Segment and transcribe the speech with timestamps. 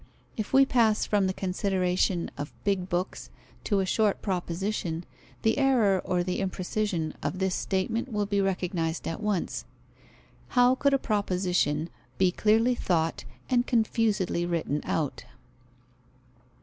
[0.35, 3.29] If we pass from the consideration of big books
[3.65, 5.03] to a short proposition,
[5.43, 9.63] the error or the imprecision of this statement will be recognized at once.
[10.57, 11.87] How could a proposition
[12.17, 15.25] be clearly thought and confusedly written out?